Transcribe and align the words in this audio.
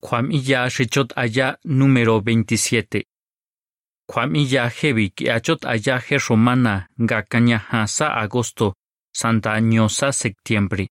Kwamilla 0.00 0.70
Shechot 0.70 1.12
Aya 1.16 1.58
número 1.64 2.20
27. 2.20 3.04
Kwamilla 4.06 4.68
Hebi 4.68 5.10
Kiachot 5.10 5.64
Aya 5.66 5.98
He 5.98 6.18
Romana 6.18 6.88
Gacañaja 6.98 7.86
Sa 7.86 8.14
Agosto 8.14 8.74
Santa 9.12 9.52
Añosa 9.54 10.12
Septiembre. 10.12 10.88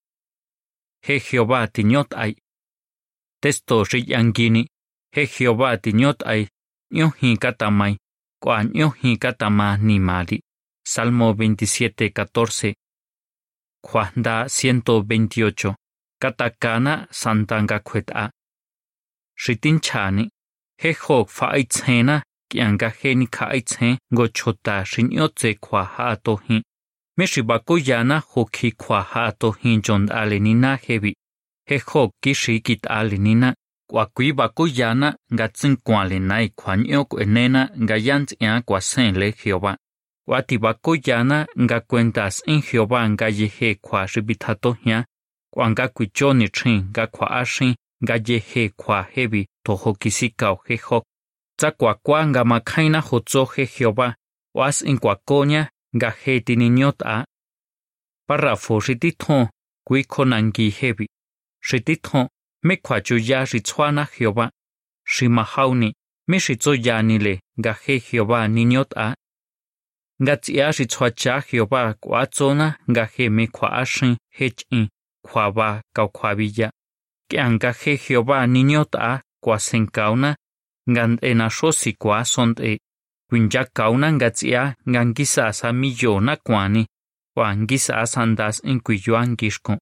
He 1.01 1.19
Jehová 1.19 1.67
Tiñot 1.67 2.13
Ay. 2.15 2.35
Texto 3.41 3.83
Riyangini. 3.83 4.67
He 5.15 5.25
Jehová 5.25 5.77
Tiñot 5.77 6.23
Ay. 6.25 6.47
Nyohi 6.91 7.37
Katamay. 7.37 7.97
Kwa 8.41 8.63
Nyohi 8.63 9.17
Katama 9.17 9.77
Nimali. 9.77 10.41
Salmo 10.85 11.33
27, 11.33 12.11
14. 12.11 12.75
Juanda 13.83 14.45
128. 14.49 15.75
Katakana 16.21 17.07
Santanga 17.11 17.79
Kweta. 17.79 18.31
Shitin 19.37 19.79
chani. 19.79 20.29
He 20.77 20.91
hok 20.93 21.29
fa 21.29 21.45
ai 21.55 21.63
tsena 21.63 22.23
kianga 22.49 22.89
he 22.99 23.15
ni 23.15 23.27
ka 23.27 23.45
ai 23.53 23.61
tsen 23.61 23.97
go 24.13 24.27
chota 24.27 24.83
shin 24.85 25.11
yo 25.11 25.27
tse 25.27 25.53
kwa 25.61 25.83
ha 25.83 26.15
to 26.15 26.35
hi. 26.35 26.61
Me 27.17 27.25
shi 27.25 27.41
ba 27.41 27.59
ko 27.59 27.77
yana 27.77 28.17
hoki 28.31 28.71
kwa 28.71 29.01
ha 29.01 29.31
to 29.39 29.51
hi 29.51 29.77
jon 29.85 30.09
ale 30.11 30.39
ni 30.39 30.53
na 30.53 30.75
hebi. 30.75 31.13
He 31.65 31.77
hok 31.77 32.11
ki 32.21 32.33
shi 32.33 32.59
kit 32.59 32.85
ale 32.89 33.17
ni 33.17 33.35
na. 33.35 33.53
Kwa 33.89 34.05
kui 34.05 34.31
ba 34.33 34.49
ko 34.49 34.67
yana 34.67 35.15
nga 35.33 35.47
tsin 35.47 35.77
kwa 35.77 36.05
le 36.05 36.19
nai 36.19 36.49
kwa 36.49 36.75
nyo 36.77 37.05
ko 37.05 37.19
enena 37.19 37.69
nga 37.83 37.95
yan 37.97 38.25
tsia 38.25 38.61
kwa 38.65 38.81
sen 38.81 39.15
le 39.19 39.31
Jehová. 39.31 39.77
Kwa 40.25 40.41
ti 40.41 40.57
ba 40.57 40.73
ko 40.73 40.95
yana 41.05 41.45
nga 41.59 41.79
cuentas 41.79 42.41
in 42.47 42.61
Jehová 42.61 43.09
nga 43.09 43.27
ye 43.29 43.47
he 43.47 43.75
kwa 43.75 44.07
shi 44.07 44.21
bitato 44.21 44.71
hia. 44.83 45.05
Kwa 45.53 45.69
nga 45.69 45.87
kui 45.87 46.07
choni 46.07 46.49
chin 46.49 46.91
nga 48.03 48.15
ye 48.27 48.39
he 48.39 48.69
kwa 48.69 49.03
hebi 49.03 49.47
toho 49.65 49.95
o 50.41 50.55
he 50.67 50.75
hok. 50.77 51.03
Tsa 51.57 51.71
kwa 51.71 51.93
kwa 51.95 52.27
nga 52.27 52.43
makaina 52.45 52.99
hotso 53.01 53.45
he 53.45 53.65
Jehová, 53.65 54.15
was 54.53 54.81
in 54.81 54.97
kwa 54.99 55.15
konya 55.15 55.69
nga 55.95 56.09
he 56.11 56.39
tininyot 56.41 57.01
a. 57.05 57.25
Parafo 58.27 58.79
shitithon, 58.79 59.49
kui 59.85 60.03
konangi 60.03 60.69
hebi. 60.69 61.07
Shitithon, 61.63 62.27
me 62.63 62.75
kwa 62.77 63.01
chuya 63.01 63.45
shitswana 63.45 64.05
Jehová. 64.05 64.51
Shimahauni, 65.07 65.93
me 66.27 66.39
shitso 66.39 66.75
yanile 66.75 67.41
nga 67.59 67.73
he 67.73 67.99
Jehová 67.99 68.47
ninyot 68.47 68.93
a. 68.95 69.15
Nga 70.21 70.37
tsia 70.37 70.73
shitswacha 70.73 71.41
Jehová 71.41 71.93
kwa 71.93 72.27
tsona 72.27 72.77
nga 72.91 73.05
he 73.05 73.29
me 73.29 73.47
kwa 73.47 73.71
ashin 73.71 74.17
hechin, 74.29 74.89
kwa 75.25 75.51
ba 75.51 75.81
kau 75.95 76.09
kwa 76.09 76.35
biya. 76.35 76.71
Kianga 77.29 77.73
he 77.73 77.97
Jehová 77.97 78.47
ninyot 78.47 78.95
a 78.95 79.21
cauna, 79.91 80.35
gan 80.87 81.11
ngan 81.11 81.19
ena 81.21 81.49
shosi 81.49 81.93
kwa 81.93 82.25
sonte. 82.25 82.79
Kwinja 83.29 83.65
kauna 83.73 84.13
ngatsia 84.13 84.75
ngangisa 84.89 85.53
sa 85.53 85.73
millona 85.73 86.35
kwani 86.35 86.87
kwa 87.35 87.55
ngisa 87.57 88.05
sandas 88.05 88.61
in 88.63 88.79
kuyuan 88.79 89.35
gishko. 89.35 89.77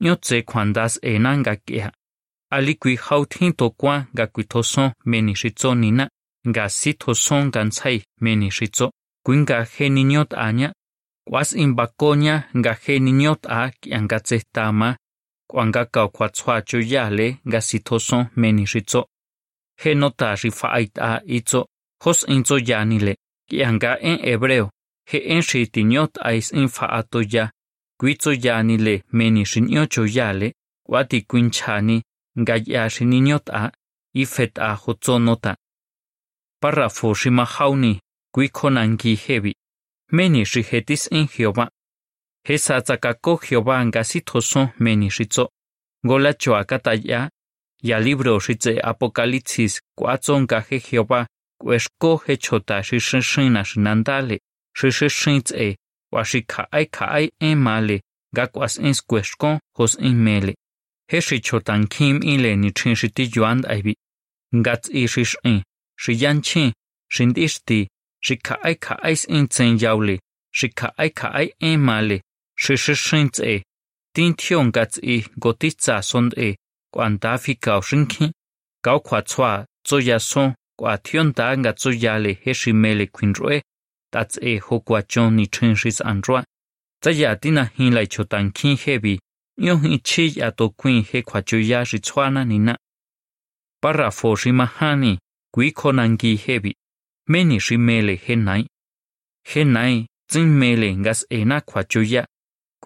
Nyotse 0.00 0.42
kwandas 0.42 0.98
ena 1.02 1.38
ngakia. 1.38 1.92
Ali 2.50 2.74
kwi 2.74 2.96
hauthin 2.96 3.52
to 3.52 3.70
kwa 3.70 4.06
nga 4.14 4.26
kwi 4.26 4.44
thoson 4.44 4.92
meni 5.04 5.34
shitso 5.36 5.74
nina 5.74 6.08
nga 6.48 6.68
si 6.68 6.96
gansai 7.52 8.04
meni 8.20 8.50
shitso 8.50 8.92
kwinga 9.24 9.64
he 9.64 9.88
ninyot 9.88 10.34
anya 10.34 10.72
kwas 11.28 11.52
in 11.52 11.74
bakonya 11.74 12.48
nga 12.56 12.72
he 12.74 12.98
ninyot 12.98 13.46
a 13.48 13.70
kyanga 13.80 14.20
tsetama 15.48 15.50
kwanga 15.50 15.84
ka 15.86 16.08
kwa 16.08 16.28
tswa 16.28 16.62
chuyale 16.62 17.38
nga 17.48 17.60
si 17.60 17.78
thoson 17.78 18.26
meni 18.36 18.66
shitso 18.66 19.06
he 19.76 19.94
nota 19.94 20.34
ri 20.34 20.50
fait 20.50 20.98
a 20.98 21.20
itzo 21.26 21.66
hos 22.02 22.24
inzo 22.28 22.58
yanile. 22.58 23.16
Kianga 23.48 23.98
en 24.00 24.18
hebreo 24.18 24.70
he 25.06 25.18
en 25.18 25.42
shitiniot 25.42 26.18
ais 26.22 26.52
in 26.52 26.68
faato 26.68 27.22
ya 27.22 27.50
kuitzo 27.98 28.32
yanile 28.32 29.04
meni 29.12 29.44
shinyo 29.44 29.86
choyale 29.86 30.54
wati 30.88 31.22
quinchani 31.22 32.02
nga 32.38 32.60
ya 32.66 32.90
shininyot 32.90 33.50
a 33.50 33.72
ifet 34.14 34.58
a 34.58 34.74
hotzo 34.74 35.18
nota 35.18 35.56
parrafo 36.60 37.14
shimahauni 37.14 38.00
kuikonangi 38.34 39.14
hebi 39.14 39.54
meni 40.12 40.44
shihetis 40.46 41.08
in 41.12 41.26
Jehová. 41.26 41.68
Hesatzakako 42.44 43.38
Jehová 43.38 43.78
angazitoso 43.78 44.70
menishitzo. 44.78 45.50
Gola 46.04 46.34
choakataya, 46.34 47.30
ya 47.82 48.00
libro 48.00 48.40
shitze 48.40 48.80
apocalipsis 48.82 49.80
kuatzonkaje 49.96 50.80
Jehová, 50.80 51.26
kuesko 51.60 52.16
hechota 52.26 52.82
shishishina 52.82 53.64
shinandale, 53.64 54.40
shishishintze, 54.76 55.76
washikaai 56.12 56.86
kaai 56.86 57.30
emale, 57.40 58.00
gakwas 58.34 58.78
ins 58.78 59.02
kuesko 59.02 59.58
hos 59.76 59.94
inmele. 60.00 60.54
Heshichotan 61.10 61.86
kim 61.88 62.22
ile 62.22 62.56
nichinshiti 62.56 63.30
yuand 63.36 63.66
aibi. 63.66 63.94
Gatz 64.52 64.88
ishishin, 64.90 65.62
shiyanchin, 65.96 66.72
shindishti, 67.08 67.86
shikaai 68.20 68.74
kaais 68.74 69.24
intzen 69.28 69.78
yaule, 69.82 70.18
shikaai 70.52 71.10
kaai 71.10 71.52
emale, 71.60 72.20
shishishintze 72.62 73.62
tin 74.14 74.34
tion 74.40 74.70
gats 74.70 74.98
i 75.02 75.16
gotitsa 75.42 75.96
sonde 76.10 76.48
quan 76.94 77.18
ta 77.18 77.36
phi 77.42 77.54
cao 77.64 77.82
sinh 77.88 78.06
khi 78.12 78.26
cao 78.84 78.98
khóa 79.06 79.20
choa 79.30 79.64
cho 79.84 79.96
ya 80.08 80.18
son 80.18 80.54
quả 80.78 80.96
thion 81.04 81.32
ta 81.32 81.54
nga 81.56 81.72
cho 81.72 81.90
ya 82.02 82.14
le 82.18 82.32
he 82.42 82.52
shi 82.54 82.72
me 82.72 82.94
le 82.94 83.06
queen 83.06 83.32
roe 83.38 83.60
ta 84.12 84.24
tse 84.24 84.58
ho 84.64 84.80
kwa 84.80 85.02
chon 85.02 85.36
ni 85.36 85.46
chen 85.54 85.74
shi 85.74 85.90
an 86.04 86.20
roa 86.26 86.44
ta 87.02 87.10
ya 87.10 87.36
hin 87.76 87.94
lai 87.94 88.06
cho 88.06 88.24
tan 88.24 88.52
khi 88.52 88.76
he 88.82 88.98
bi 88.98 89.18
yo 89.56 89.74
chi 90.04 90.24
ya 90.36 90.50
to 90.50 90.70
queen 90.80 91.04
he 91.08 91.22
khwa 91.22 91.42
cho 91.48 91.58
ya 91.58 91.84
shi 91.84 91.98
chwa 91.98 92.30
na 92.30 92.44
ni 92.44 92.58
na 92.58 92.74
para 93.82 94.10
fo 94.10 94.36
shi 94.36 94.52
ma 94.52 94.66
hani 94.66 95.18
quy 95.54 95.72
gi 96.20 96.36
he 96.36 96.58
bi 96.58 96.72
shi 97.58 97.76
me 97.76 98.02
le 98.02 98.14
he 98.24 98.36
nai 98.36 98.66
he 99.50 99.64
nai 99.64 100.06
zin 100.32 100.48
me 100.58 100.76
le 100.76 100.94
ngas 100.94 101.24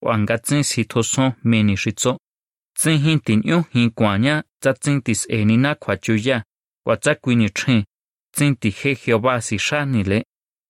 wa 0.02 0.18
ngatsi 0.18 0.64
si 0.64 0.86
thoson 0.86 1.34
meni 1.44 1.76
shitso. 1.78 2.18
Tsin 2.78 2.98
hin 3.04 3.20
tin 3.20 3.42
yo 3.44 3.64
hin 3.74 3.90
kwanya, 3.92 4.44
tsa 4.62 4.74
tsin 4.74 5.02
tis 5.02 5.26
eni 5.30 5.58
na 5.58 5.76
kwa 5.76 5.98
chuya, 5.98 6.44
wa 6.86 6.98
tsa 6.98 7.16
kwini 7.16 7.50
chen, 7.50 7.84
tsin 8.36 8.56
ti 8.56 8.70
he 8.70 8.96
Jehová 8.96 9.42
si 9.42 9.58
shani 9.58 10.04
le, 10.04 10.24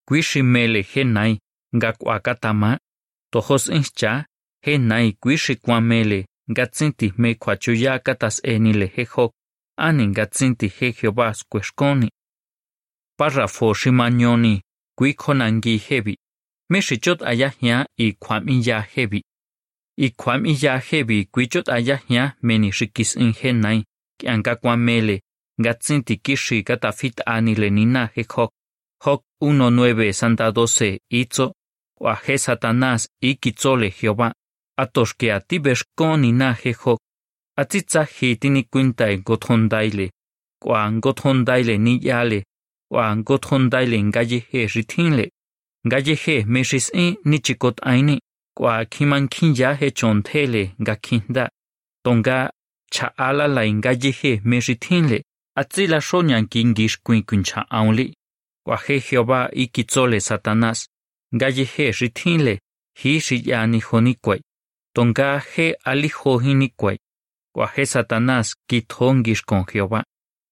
kwi 0.08 0.22
shi 0.22 0.42
mele 0.42 0.82
he 0.92 1.04
nai, 1.04 1.40
nga 1.76 1.94
kwa 1.94 2.20
katama, 2.20 2.78
tohos 3.32 3.68
incha, 3.68 4.26
he 4.66 4.78
nai 4.78 5.12
kwi 5.22 5.38
shi 5.38 5.56
kwa 5.56 5.82
mele, 5.82 6.26
ngatsi 6.52 6.92
ti 6.92 7.14
me 7.18 7.36
kwa 7.36 7.58
chuya 7.58 8.00
katas 8.00 8.42
eni 8.44 8.74
le 8.74 8.88
he 8.96 9.04
hok, 9.04 9.32
ani 9.78 10.08
ngatsi 10.08 10.56
ti 10.56 10.68
he 10.68 10.92
Jehová 10.92 11.34
skweshkoni. 11.34 12.10
Párrafo 13.18 13.74
ximañoni, 13.74 14.62
cuiconangui 14.98 15.82
hebi. 15.88 16.18
Mexi 16.70 17.00
ayahia 17.26 17.86
y 17.98 18.14
cuamiya 18.14 18.82
hebi. 18.82 19.22
Y 19.98 20.12
cuamiya 20.12 20.80
hebi 20.80 21.26
cuichot 21.26 21.70
ayahia 21.70 22.38
meni 22.42 22.72
shikis 22.72 23.16
ingenai, 23.16 23.86
que 24.18 24.28
anca 24.30 24.56
cuamele, 24.58 25.22
gatzinti 25.58 26.18
kishi 26.18 26.64
catafit 26.64 27.22
ani 27.26 27.56
lenina 27.56 28.12
hejok. 28.14 28.52
Job 29.02 29.22
1.9 29.42 30.12
Santa 30.14 30.52
12 30.52 31.00
Itzo, 31.10 31.54
Oaje 32.00 32.38
Satanás 32.38 33.08
y 33.22 33.36
Kitzole 33.36 33.92
Jehová, 33.92 34.34
Atoshke 34.78 35.32
atibeshkon 35.32 36.26
inaje 36.26 36.74
Job, 36.74 36.98
Atzitza 37.58 38.04
hitini 38.04 38.64
quintai 38.64 39.18
gothondaile, 39.18 40.12
Kuan 40.60 41.00
gothondaile 41.00 41.78
ni 41.78 42.00
yale, 42.02 42.44
wa 42.96 43.16
gothondaile 43.16 44.04
ngaye 44.04 44.40
he 44.52 44.68
ritinle, 44.68 45.26
Galleje 45.86 46.44
meshis 46.48 46.90
in 46.94 47.16
ni 47.26 47.40
chikot 47.40 47.78
aini, 47.84 48.20
kwa 48.58 48.86
kiman 48.86 49.28
kinya 49.28 49.74
he 49.76 49.92
chontele 49.92 50.72
ga 50.80 50.96
kinda, 50.96 51.50
tonga 52.04 52.52
cha 52.92 53.18
ala 53.18 53.48
la 53.48 53.66
ingalleje 53.66 54.42
meshitinle, 54.44 55.24
atzila 55.58 56.02
shonyan 56.02 56.48
kingish 56.48 56.98
kuin 57.04 57.24
kuncha 57.24 57.66
aunli, 57.70 58.14
kwa 58.66 58.78
he 58.78 59.00
Jehová 59.00 59.50
ikitzole 59.54 60.20
Satanás, 60.20 60.88
galleje 61.34 61.94
le 62.38 62.60
hi 62.98 63.20
shiyani 63.20 63.80
honikwai, 63.80 64.42
tonga 64.96 65.40
he 65.40 65.76
alijo 65.84 66.38
hinikwai, 66.40 66.98
kwa 67.54 67.68
he 67.68 67.86
Satanas 67.86 68.56
kithongish 68.68 69.44
con 69.46 69.66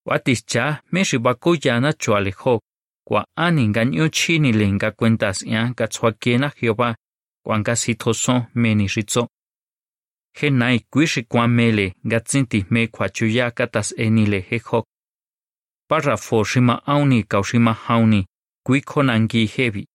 Jehová, 0.05 0.11
watischa 0.11 0.81
meshibakoyana 0.91 1.93
choalejok, 1.93 2.61
kwa 3.07 3.27
ani 3.35 3.67
ganyo 3.67 4.09
chini 4.09 4.51
lenga 4.51 4.91
cuentas 4.91 5.43
ya 5.43 5.73
katswakena 5.73 6.51
Jehová 6.61 6.95
quang 7.43 7.63
ga 7.63 7.75
si 7.75 7.95
tho 7.95 8.13
son 8.13 8.45
me 8.55 8.75
ni 8.75 8.87
ri 8.87 9.03
he 10.33 10.49
nai 10.49 10.79
kwi 10.89 11.05
kwa 11.27 11.47
mele 11.47 11.93
ga 12.05 12.19
me 12.69 12.87
kwa 12.87 13.09
chu 13.09 13.27
ya 13.27 13.51
ka 13.51 13.67
tas 13.67 13.93
e 13.97 14.09
he 14.49 14.59
khok 14.59 14.85
para 15.89 16.17
fo 16.17 16.43
shi 16.43 16.59
auni 16.85 17.23
ka 17.23 17.43
shi 17.43 17.57
hauni 17.57 18.25
kwi 18.65 18.81
khonan 18.81 19.27
hebi 19.27 19.85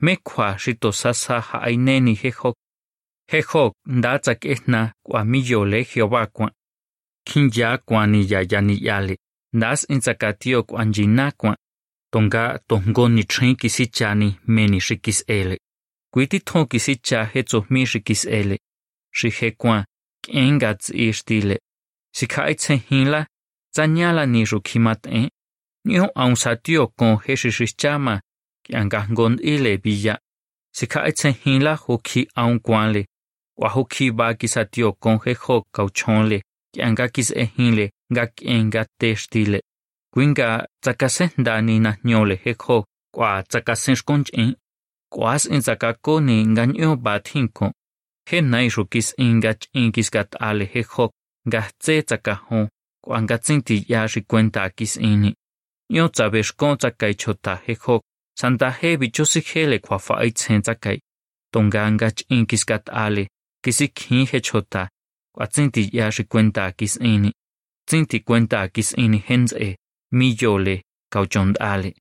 me 0.00 0.16
kwa 0.16 0.58
shi 0.58 0.74
to 0.74 0.92
sa 0.92 1.12
sa 1.12 1.40
ha 1.40 1.58
ai 1.58 1.76
ne 1.76 2.14
he 2.14 2.30
khok 2.30 2.54
he 3.30 3.42
khok 3.42 3.74
nda 3.86 4.18
tsa 4.18 4.34
kwa 5.02 5.24
mi 5.24 5.42
le 5.42 5.84
Jehová 5.84 6.26
kwa 6.26 6.52
kin 7.24 7.50
ya 7.54 7.78
kwa 7.78 8.06
ni 8.06 8.22
Nas 9.54 9.86
inzacatio 9.88 10.62
cuanginacua, 10.64 11.56
tonga 12.10 12.58
tongoni 12.68 13.24
tren 13.24 13.56
quisichani 13.56 14.38
meni 14.46 14.80
xiquisele. 14.80 15.56
Cuiti 16.12 16.40
ton 16.40 16.66
quisicha 16.66 17.24
hetzohmi 17.34 17.86
xiquisele. 17.86 18.56
Xijecuan, 19.18 19.84
quengatz 20.24 20.90
ixtile. 20.94 21.56
Sicaitze 22.16 22.74
hinla, 22.90 23.26
zanyala 23.76 24.26
ni 24.26 24.44
rukimatén. 24.44 25.28
Nio 25.84 26.06
aunsatio 26.14 26.88
con 26.96 27.18
hexixichama, 27.26 28.20
quiangangon 28.64 29.38
ile 29.42 29.76
villa. 29.84 30.18
Sicaitze 30.72 31.34
hinla 31.44 31.76
hoki 31.76 32.26
auncuanle. 32.34 33.04
Wahuki 33.60 34.10
bakisatio 34.10 34.92
con 34.92 35.18
hejo 35.26 35.62
cauchonle, 35.74 36.40
quiangakis 36.72 37.30
ehinle. 37.36 37.90
ngak 38.12 38.32
enga 38.54 38.82
textile 39.00 39.58
kuinga 40.12 40.48
tsakasenhdani 40.82 41.74
najñole 41.84 42.36
jekjo 42.44 42.76
kua 43.14 43.30
tsakasenxkonch'in 43.50 44.50
kuas 45.12 45.42
intsakakoni 45.54 46.36
ngaño 46.52 46.90
ba 47.04 47.14
tjinko 47.26 47.66
jena 48.28 48.58
ixu 48.66 48.82
kis 48.92 49.08
inga 49.26 49.52
ch'in 49.60 49.88
kiskat'ale 49.94 50.64
jejok 50.72 51.10
ngajtse 51.48 51.94
tsakajon 52.08 52.64
kua 53.04 53.18
ngatsin 53.24 53.60
tiya 53.66 54.00
xikuenta 54.12 54.62
kis'ini 54.76 55.30
ño 55.94 56.04
tsabexkon 56.14 56.74
tsakai 56.80 57.14
chota 57.22 57.54
jejok 57.66 58.02
sandaje 58.40 58.96
bichosijele 59.00 59.78
kua 59.78 59.98
fa'aitzen 60.06 60.62
tsakai. 60.62 60.98
Tonga 61.52 61.82
nga 61.90 62.08
ch'in 62.16 62.46
kiskat'ale 62.50 63.24
kisikjin 63.64 64.26
jechota 64.30 64.82
kuatsin 65.34 65.68
tiya 65.74 66.06
xikuenta 66.16 66.72
kis'ini 66.78 67.30
tsinti 67.86 68.18
ya 68.26 68.68
ri 68.74 68.82
ini 68.96 69.18
tsinti 69.18 69.18
hens 69.18 69.52
e 69.52 69.76
mi 70.12 70.36
yole 70.40 70.82
cauchond 71.12 71.56
ale 71.60 71.94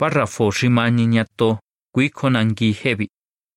Párrafo 0.00 0.50
shimani 0.50 1.06
nyato 1.06 1.58
kui 1.94 2.08
konangi 2.10 2.72
hebi 2.72 3.08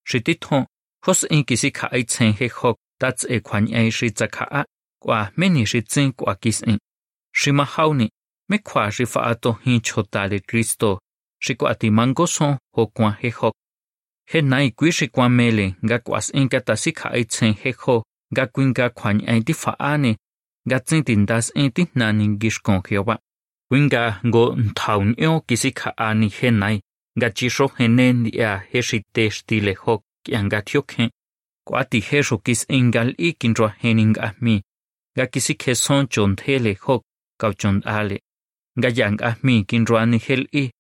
Shititho, 0.10 0.66
hos 1.06 1.24
in 1.30 1.44
kisi 1.44 1.72
ka 1.72 1.88
ai 1.92 2.04
he 2.40 2.48
hok 2.48 2.78
tats 3.00 3.26
e 3.30 3.40
kwan 3.40 3.68
ai 3.74 3.90
shi 3.92 4.10
tsa 4.10 4.28
a 4.52 4.66
kwa 5.00 5.32
meni 5.38 5.66
shi 5.66 5.82
tsin 5.82 6.14
kwa 6.14 6.36
kis 6.36 6.62
in. 6.62 6.78
Shi 7.34 7.52
hauni 7.52 8.10
me 8.50 8.58
kwa 8.58 8.92
shi 8.92 9.06
fa 9.06 9.22
ato 9.32 9.52
hin 9.64 9.82
chota 9.82 10.28
kristo 10.48 11.00
shi 11.40 11.56
kwa 11.56 11.76
ti 11.76 11.90
mango 11.90 12.26
son 12.28 12.58
ho 12.76 12.88
kwa 12.88 13.12
he 13.12 13.30
hok 13.30 13.56
he 14.32 14.42
nai 14.42 14.72
kui 14.72 14.92
shi 14.92 15.08
kwa 15.08 15.30
mele 15.30 15.76
nga 15.86 16.00
kwas 16.00 16.32
inka 16.34 16.62
ta 16.62 16.76
si 16.76 16.92
ka 16.92 17.10
ai 17.10 17.26
he 17.62 17.72
ho 17.72 18.04
ga 18.34 18.48
kwin 18.48 18.74
ga 18.74 18.90
kwan 18.90 19.22
gatsintin 20.70 21.26
das 21.26 21.52
enti 21.56 21.88
nani 21.96 22.38
gishkon 22.38 22.82
Jehová. 22.84 23.18
Winga 23.72 24.20
go 24.32 24.56
taunio 24.76 25.42
kisika 25.48 25.94
ani 25.98 26.30
henai 26.30 26.82
gachisho 27.20 27.68
henen 27.78 28.30
ya 28.34 28.62
heshite 28.72 29.32
stile 29.32 29.74
hok 29.74 30.04
yangatioke 30.28 31.10
kwati 31.68 32.00
hesho 32.00 32.38
kis 32.38 32.66
engal 32.70 33.14
ikinro 33.18 33.68
hening 33.68 34.18
ahmi 34.20 34.62
gakisik 35.16 35.64
heson 35.66 36.08
chontele 36.08 36.74
hok 36.82 37.04
kauchon 37.40 37.82
ale 37.86 38.20
gayang 38.78 39.22
ahmi 39.22 39.64
kinro 39.64 39.98
ani 39.98 40.18
hel 40.18 40.48
i. 40.54 40.72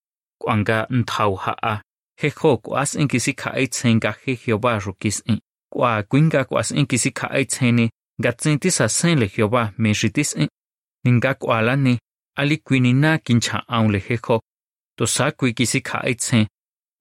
Kwanga 0.41 0.87
ntau 0.89 1.35
haa 1.35 1.81
he 2.17 2.29
hok 2.29 2.67
was 2.67 2.95
enkisika 2.95 3.53
aitsenga 3.53 4.15
he 4.25 4.35
Jehová 4.35 4.79
rukis 4.79 5.21
in. 5.25 5.39
Kwa 5.73 6.03
kwinga 6.03 6.43
kwas 6.43 6.71
enkisika 6.71 7.31
aitseni 7.31 7.89
ngatsinti 8.21 8.71
sen 8.71 9.19
Jehová 9.19 9.73
meshitis 9.77 10.35
e, 10.37 10.47
ningakwalani 11.03 11.99
alikwinina 12.37 13.17
kincha 13.17 13.57
aun 13.67 13.91
lejejo 13.91 14.41
tosakwi 14.97 15.53
kisikaitse 15.53 16.37
e 16.41 16.47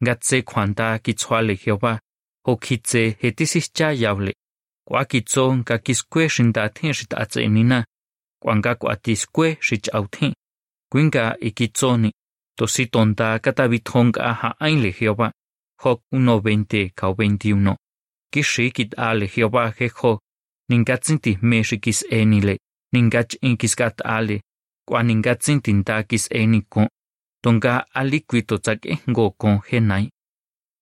ngatse 0.03 0.43
kwanta 0.43 0.99
kitsuale 0.99 1.55
Jehová 1.55 1.99
hokitse 2.47 3.17
hetisischa 3.21 3.93
yable 3.93 4.33
kwakitso 4.89 5.55
nkakiskwe 5.57 6.29
shindathen 6.29 6.93
shitatsenina 6.93 7.85
kwangakwatisque 8.43 9.59
shichauthen 9.61 10.33
kwinga 10.93 11.37
e 11.41 11.47
ikitsoni 11.47 12.11
tositonta 12.59 13.39
katabithonka 13.39 14.35
haainle 14.35 14.91
Jehová 14.99 15.33
Job 15.85 16.01
1.20 16.13 16.91
21 16.91 17.77
kishikitale 18.33 19.27
Jehová 19.27 19.73
jejo 19.79 20.21
ninkatzinti 20.71 21.39
mexikis 21.43 22.01
enile. 22.11 22.55
Ninkach 22.93 23.33
inkiskatali 23.43 24.41
kuan 24.87 25.07
ninkatzintintakis 25.07 26.25
enikon 26.41 26.87
tonka 27.43 27.73
alikuitotzakej 27.95 28.99
nkokon 29.11 29.57
jenai 29.69 30.07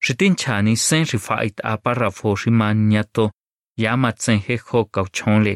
xitinchani 0.04 0.76
sen 0.76 1.04
xifa'it 1.10 1.56
apárrafo 1.72 2.28
ximanñato 2.40 3.24
yamatsen 3.82 4.40
jejokaw 4.46 5.06
chonle. 5.16 5.54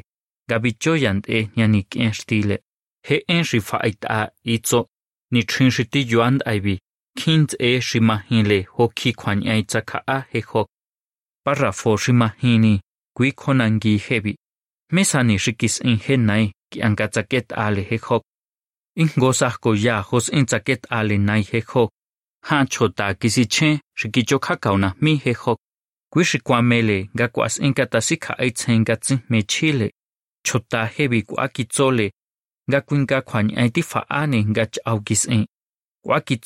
Gabichoyant'e 0.49 1.39
ñanik'en 1.57 2.13
xtile 2.19 2.57
je'en 3.09 3.45
xifa'it'a 3.51 4.19
itso. 4.55 4.81
Nichjin 5.33 5.71
xitiyuant'aibi 5.77 6.75
kjintz'e 7.19 7.69
ximajinle 7.89 8.59
jokji 8.77 9.11
kjuañ'aitsa 9.21 9.81
kja'a 9.89 10.17
jejok 10.33 10.69
párrafo 11.45 11.91
ximajini 12.03 12.75
mahile 13.19 13.31
ho 13.31 13.35
ki 13.35 13.37
kwan 13.37 13.61
ai 13.61 13.79
tsaka 13.79 13.91
a 13.91 13.99
he 13.99 14.21
ho 14.21 14.33
para 14.33 14.33
fo 14.33 14.33
shi 14.33 14.33
mahini 14.33 14.33
kui 14.33 14.33
konangi 14.33 14.33
hebi. 14.33 14.37
Mesani 14.93 15.39
shi 15.39 15.53
kis 15.53 15.81
in 15.81 15.99
he 15.99 16.17
nai, 16.17 16.53
ki 16.71 16.83
anga 16.83 17.09
tsaket 17.09 17.53
ale 17.57 17.83
he 17.83 17.97
ho 17.97 18.23
in 18.97 19.09
gosah 19.09 19.59
ko 19.61 19.73
ya 19.75 20.03
hos 20.03 20.29
in 20.29 20.47
tsaket 20.47 20.87
ale 20.91 21.19
nai 21.19 21.43
he 21.43 21.61
ho 21.61 21.89
ha 22.45 22.65
chota 22.67 23.15
kisi 23.15 23.47
chen 23.47 23.81
shiki 23.95 24.23
chokha 24.25 24.57
kauna 24.57 24.95
mi 25.01 25.17
he 25.17 25.33
hok 25.33 25.59
kwi 26.13 26.25
shikwa 26.25 26.63
mele, 26.63 27.09
ga 27.15 27.29
kwas 27.29 27.59
inka 27.59 27.87
ta 27.87 28.01
sikha 28.01 28.35
ai 28.39 28.51
chen 28.51 28.85
ga 28.85 28.97
tsin 28.97 29.23
me 29.29 29.43
chile. 29.43 29.91
Chota 30.45 30.87
hebi 30.87 31.23
kwa 31.23 31.49
ki 31.49 31.65
tsole. 31.65 32.11
Ga 32.71 32.81
kwin 32.81 33.07
ga 33.07 33.23
khwan 33.23 33.53
ai 33.57 33.71
ti 33.71 33.83
fa 33.83 34.05
ane 34.09 34.45
ga 34.53 34.67
chau 34.67 35.01
kis 35.01 35.25
in 35.25 35.47
kwa 36.03 36.21
ki 36.21 36.37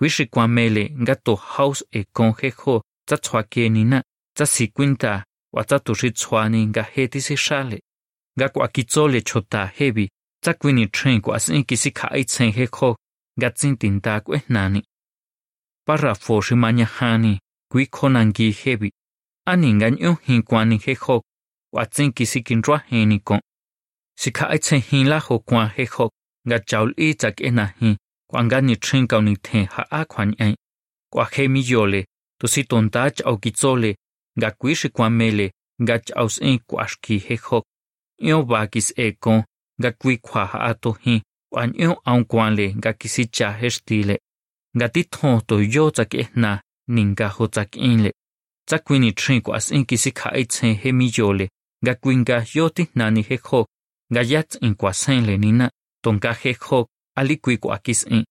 tsole 0.00 0.26
ga 0.26 0.26
tsin 0.26 0.26
ki 0.26 0.40
asa 0.40 0.56
sen 0.56 0.74
le 0.74 0.84
ni 0.84 1.04
na 1.04 1.04
ninga 1.04 1.04
chaus 1.04 1.04
in 1.04 1.04
pa 1.04 1.04
ninga 1.04 1.04
nyon 1.04 1.04
da 1.04 1.04
chota 1.04 1.04
kwa 1.04 1.04
kwi 1.04 1.04
shikwa 1.04 1.04
mele 1.04 1.04
ga 1.04 1.14
to 1.14 1.36
house 1.36 1.84
e 1.92 2.04
kon 2.12 2.32
he 2.40 2.50
ho 2.56 2.82
tsa 3.06 3.16
chwa 3.16 3.42
ke 3.42 3.68
ni 3.68 3.84
na 3.84 4.02
tsa 4.34 4.46
si 4.46 4.66
cho 4.66 5.24
wa 5.52 5.64
tsa 5.64 5.78
tu 5.78 5.94
shi 5.94 6.10
quý 6.10 6.48
ni 6.48 6.66
ga 6.66 6.82
he 6.82 7.08
ti 7.08 7.20
si 7.20 7.36
shale. 7.36 7.80
Ga 8.38 8.48
kwa 8.48 8.68
kitzole 8.68 9.20
chota 9.22 9.66
hebi, 9.66 10.08
tsa 10.42 10.54
kwini 10.54 10.86
tren 10.86 11.20
kwa 11.20 11.40
sin 11.40 11.64
kisi 11.64 11.90
ka 11.90 12.08
ai 12.10 12.24
chen 12.24 12.52
he 12.52 12.66
kho 12.66 12.96
ga 13.40 13.50
tsin 13.50 13.76
tin 13.76 14.00
ta 14.00 14.20
kwe 14.20 14.42
nani. 14.48 14.82
Para 15.86 16.14
fo 16.14 16.40
shi 16.40 16.54
manya 16.54 16.86
hani 16.86 17.38
kwi 17.70 17.86
hình 17.86 18.52
hebi. 18.52 18.90
Ani 19.46 19.72
ngan 19.74 19.98
yo 19.98 20.14
hin 20.22 20.42
kwani 20.42 20.78
he 20.84 20.94
kho 20.94 21.22
wa 21.72 21.86
tsin 21.86 22.12
kisi 22.12 22.42
kin 22.42 22.62
ro 22.62 22.76
he 22.76 23.04
ni 23.06 23.18
ko 23.18 23.38
si 24.16 24.30
ka 24.30 24.46
ai 24.48 24.58
chen 24.58 24.80
hin 24.80 25.08
la 25.08 25.18
ho 25.18 25.38
kwa 25.38 25.68
he 25.68 25.86
kho 25.86 26.10
ga 26.48 26.58
chaul 26.58 26.94
i 26.96 27.14
tsak 27.14 27.40
e 28.38 28.42
na 28.42 28.60
ni 28.60 28.76
tren 28.76 29.06
ka 29.06 29.20
ni 29.20 29.34
the 29.36 29.64
ha 29.74 29.82
a 29.90 30.04
khwan 30.04 30.30
ai 30.44 30.54
kwa 31.12 31.24
he 31.32 31.48
mi 31.48 31.60
yole 31.70 32.04
to 32.38 32.46
si 32.52 32.62
ton 32.64 32.90
ta 32.90 33.10
chau 33.10 33.36
kitzole 33.42 33.90
ga 34.40 34.50
kwi 34.50 34.74
shi 34.74 34.88
kwa 34.88 35.10
mele 35.10 35.46
ga 35.88 35.98
chau 35.98 36.28
sin 36.28 36.58
kwa 36.68 36.88
shki 36.88 37.18
he 37.26 37.36
kho 37.36 37.58
yo 38.28 38.42
bakis 38.42 38.92
eko 38.96 39.44
ga 39.82 39.90
kwi 40.00 40.16
kwa 40.16 40.46
ha 40.46 40.58
ato 40.70 40.90
hi 41.02 41.22
wan 41.50 41.72
yo 41.76 41.92
aun 42.04 42.24
kwan 42.24 42.54
le 42.54 42.66
ga 42.82 42.92
kisi 42.92 43.24
cha 43.26 43.52
hestile 43.52 44.16
ga 44.78 44.88
ti 44.88 45.02
thon 45.04 45.40
to 45.48 45.56
yo 45.74 45.90
chak 45.90 46.14
e 46.14 46.24
na 46.34 46.60
ninga 46.88 47.28
ho 47.28 47.46
chak 47.46 47.76
in 47.76 48.02
le. 48.04 48.12
Cha 48.68 48.78
kwini 48.78 49.12
trin 49.12 49.40
kwa 49.42 49.60
sin 49.60 49.84
kisi 49.84 50.10
kha 50.10 50.30
e 50.30 50.36
ai 50.36 50.44
chen 50.44 50.74
he 50.74 50.92
mi 50.92 51.10
yo 51.16 51.32
le 51.32 51.48
ga 51.84 51.94
kwinga 51.94 52.44
yo 52.54 52.68
ti 52.68 52.86
na 52.94 53.10
ni 53.10 53.22
he 53.22 53.36
kho 53.36 53.66
ga 54.14 54.22
yat 54.22 54.50
in 54.62 54.74
kwa 54.74 54.92
sen 54.92 55.26
le 55.26 55.36
ni 55.38 55.52
na, 55.52 55.70
ton 56.02 56.18
ga 56.18 56.32
he 56.32 56.52
kho 56.54 56.86
ali 57.16 57.36
kwi 57.36 57.56
kwa 57.56 57.78
kis 57.78 58.06
in 58.06 58.24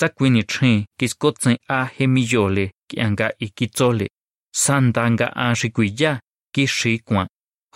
cha 0.00 0.08
kwini 0.08 0.42
trin 0.44 0.84
kis 0.98 1.14
ko 1.18 1.32
chen 1.32 1.56
a 1.68 1.84
he 1.84 2.06
mi 2.06 2.26
yo 2.30 2.48
le 2.48 2.70
ki 2.88 3.00
anga 3.00 3.32
ikitzole 3.38 4.08
sandanga 4.54 5.26
a 5.36 5.54
shi 5.54 5.70
kwi 5.70 5.94
ya 5.98 6.20
ki 6.54 6.66
shi 6.66 6.98
kwa 6.98 7.28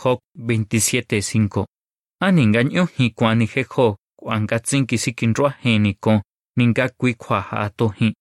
Job 0.03 0.19
27:5. 0.39 1.65
An 2.21 2.39
engaño 2.39 2.85
hi 2.97 3.11
kwani 3.11 3.47
he 3.47 3.63
ho 3.71 3.97
kwan 4.17 4.47
gatsin 4.47 4.87
kisi 4.87 5.13
kin 5.13 5.35
roa 5.35 5.51
heni 5.63 5.95
ko 5.95 6.23
ninga 6.57 6.89
kui 6.89 7.15
kwa 7.15 7.41
ha 7.41 7.71
to 7.71 7.89
hi 7.89 8.15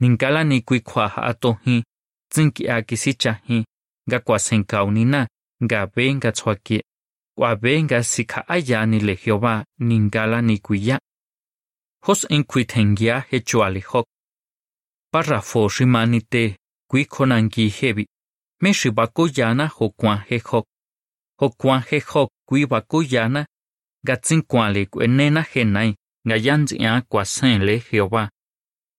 ningala 0.00 0.44
ni 0.44 0.60
kui 0.60 0.80
kwa 0.80 1.08
ha 1.08 1.34
to 1.34 1.52
hi 1.64 1.82
tsinki 2.30 2.68
a 2.68 2.82
kisicha 2.82 3.32
hi 3.46 3.64
ga 4.10 4.20
kwa 4.20 4.38
senkau 4.38 4.90
ni 4.90 5.04
na 5.04 5.26
ga 5.60 5.86
benga 5.86 6.32
chwaki 6.32 6.82
kwa 7.36 7.56
benga 7.56 8.02
sika 8.04 8.48
aya 8.48 8.86
ni 8.86 9.00
le 9.00 9.14
Jehová 9.14 9.64
ningala 9.78 10.42
ni 10.42 10.58
kuya 10.58 10.98
hos 12.06 12.26
en 12.30 12.44
kui 12.44 12.64
tengia 12.64 13.24
he 13.30 13.40
chuali 13.40 13.80
hok. 13.80 14.06
Para 15.12 15.40
fo 15.40 15.68
shimanite 15.68 16.56
kui 16.90 17.04
konangi 17.04 17.68
hebi. 17.68 18.04
Me 18.62 18.72
shibako 18.72 19.28
yana 19.36 19.66
ho 19.68 19.94
he 20.28 20.38
hok. 20.38 20.66
Ho 21.40 21.50
he 21.90 21.98
hok 22.00 22.30
kui 22.46 22.66
bako 22.66 23.02
yana. 23.02 23.46
Ga 24.06 24.16
tsinkwa 24.16 24.70
le 24.72 24.86
kwenena 24.86 25.42
he 25.52 25.64
ga 26.26 26.36
a 26.80 27.02
kwa 27.08 27.24
le 27.58 27.80
Jehová. 27.80 28.28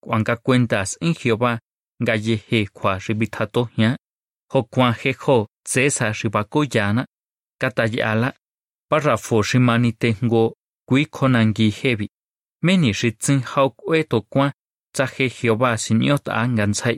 Cuanga 0.02 0.36
cuentas 0.36 0.98
en 1.02 1.14
Jehová 1.14 1.60
ga 2.00 2.16
yehe 2.16 2.68
kwa 2.74 3.00
ribitato 3.00 3.70
ya 3.78 3.98
ho 4.52 4.64
kwa 4.64 4.92
he 4.94 5.12
ho 5.14 5.48
tsesa 5.64 6.12
ribako 6.12 6.66
yana. 6.74 7.06
Katayala 7.60 8.34
para 8.90 9.18
shimanite 9.44 10.16
ngo, 10.24 10.56
kui 10.88 11.06
konangi 11.06 11.70
hebi 11.70 12.10
meni 12.66 12.94
shi 12.94 13.12
tsin 13.12 13.40
hao 13.40 13.70
kwe 13.70 14.04
to 14.04 14.22
kwa 14.22 14.54
tsa 14.96 15.06
he 15.06 15.26
Jehová 15.30 15.78
siniot 15.78 16.26
a 16.40 16.48
ngansai. 16.48 16.98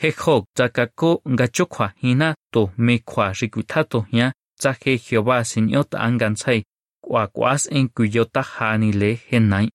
He 0.00 0.10
hok 0.10 0.44
tsa 0.56 0.68
kako 0.68 1.10
nga 1.28 1.46
chokwa 1.48 1.86
hina 2.00 2.34
to 2.52 2.70
me 2.78 2.98
kwa 2.98 3.32
rikutato 3.32 4.06
ya 4.12 4.32
tsa 4.60 4.72
he 4.80 4.92
Jehová 4.98 5.44
siniot 5.44 5.94
a 5.94 6.10
ngansai. 6.12 6.64
Kwa 7.04 7.26
kwas 7.26 7.68
en 7.72 7.88
kuyota 7.88 8.42
hani 8.42 8.92
le 8.92 9.14
henai. 9.28 9.68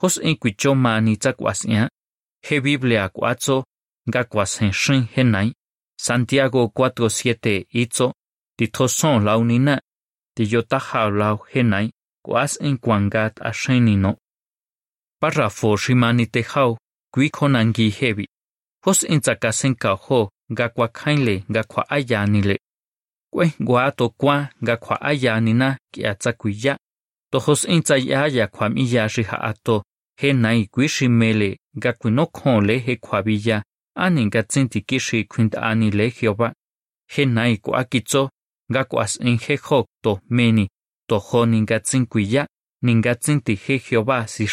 Hos 0.00 0.18
en 0.22 0.36
kuyo 0.36 0.74
mani 0.74 1.16
tsa 1.16 1.32
kwas 1.32 1.64
ya 1.64 1.88
he 2.46 2.60
Biblia 2.60 3.08
kwatso 3.08 3.64
nga 4.08 4.24
kwas 4.24 4.58
hen 4.60 4.72
shin 4.72 5.02
henai. 5.14 5.52
Santiago 6.00 6.64
4:7 6.64 7.64
itso 7.70 8.12
ti 8.56 8.66
thoson 8.68 9.24
launina 9.24 9.80
ti 10.34 10.42
yota 10.52 10.78
hao 10.78 11.10
lau 11.10 11.38
henai. 11.52 11.90
Kwas 12.24 12.58
en 12.60 12.78
kwangat 12.78 13.34
a 13.40 13.52
shenino. 13.52 14.16
Parrafo 15.24 15.76
shimani 15.76 16.26
tejau, 16.26 16.52
hao 16.54 16.78
kui 17.12 17.30
konangi 17.30 17.90
hebi. 17.90 18.26
Hos 18.84 19.04
en 19.04 19.20
tsakasen 19.20 19.74
ka 19.74 19.94
ho 19.96 20.28
ga 20.50 20.68
kwa 20.68 20.88
kainle 20.88 21.44
ga 21.48 21.62
kwa 21.64 21.90
ayanile 21.90 22.58
kwe 23.32 23.52
gwa 23.60 23.92
to 23.92 24.08
kwa 24.08 24.48
ga 24.62 24.76
kwa 24.76 25.00
ayanina 25.00 25.78
ki 25.92 26.06
atsakuya 26.06 26.76
to 27.32 27.38
hos 27.38 27.64
en 27.64 27.82
tsaya 27.82 28.26
ya 28.26 28.46
kwa 28.46 28.68
miya 28.68 29.08
shi 29.08 29.24
ato 29.30 29.82
he 30.20 30.32
nai 30.32 30.66
kui 30.66 30.88
shimele 30.88 31.56
ga 31.74 31.92
kuno 31.92 32.26
khole 32.26 32.78
he 32.78 32.96
kwa 32.96 33.22
biya. 33.22 33.62
Ani 33.96 34.28
ga 34.28 34.42
tsinti 34.42 34.80
kishi 34.80 35.24
kwint 35.24 35.54
ani 35.56 35.90
le 35.90 36.10
Jehová 36.10 36.52
he 37.08 37.24
nai 37.24 37.56
kwa 37.56 37.84
kitso 37.84 38.28
ga 38.70 38.84
kwas 38.84 39.18
en 39.20 39.38
he 39.38 39.56
to 40.02 40.20
meni. 40.28 40.68
To 41.08 41.18
ho 41.18 41.46
ninga 41.46 41.80
tsinkuya 41.80 42.46
ninga 42.82 43.14
tsinti 43.14 43.54
he 43.56 43.78
Jehová 43.78 44.28
si 44.28 44.46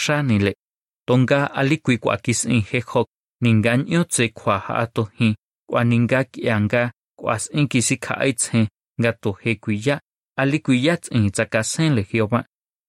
shanile 1.07 1.27
tonga 1.27 1.51
alikui 1.53 1.97
kwa 1.97 2.17
kis 2.17 2.45
in 2.45 2.61
he 2.61 2.79
hok 2.79 3.09
ninga 3.41 3.77
nyo 3.77 4.03
tse 4.03 4.29
kwa 4.29 4.59
ha 4.59 4.75
ato 4.75 5.03
hi 5.03 5.35
kwa 5.69 5.83
ninga 5.83 6.23
kianga 6.23 6.91
kwas 7.17 7.49
in 7.53 7.67
kisi 7.67 7.97
ka 7.97 8.17
aitse 8.17 8.67
ga 8.99 9.13
to 9.13 9.31
he 9.31 9.55
kuya 9.55 10.01
alikui 10.37 10.85
yat 10.85 11.07
in 11.11 11.31
tsaka 11.31 11.63
sen 11.63 11.95
le 11.95 12.03
Jehová. 12.03 12.45